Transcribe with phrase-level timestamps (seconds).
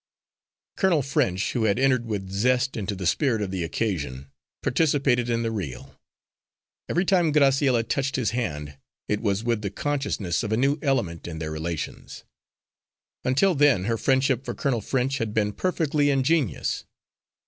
[0.77, 4.31] Colonel French, who had entered with zest into the spirit of the occasion,
[4.63, 5.95] participated in the reel.
[6.89, 11.27] Every time Graciella touched his hand, it was with the consciousness of a new element
[11.27, 12.23] in their relations.
[13.23, 16.83] Until then her friendship for Colonel French had been perfectly ingenuous.